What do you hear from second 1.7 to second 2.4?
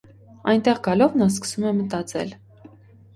է մտածել։